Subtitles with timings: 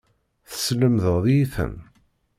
[0.49, 1.75] Teslemdeḍ-iyi-ten.